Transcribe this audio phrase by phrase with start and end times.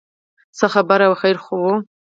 [0.57, 1.65] څه خبره وه خیر خو و.